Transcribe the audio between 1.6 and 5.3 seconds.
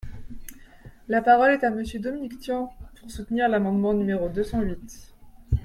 à Monsieur Dominique Tian, pour soutenir l’amendement numéro deux cent huit.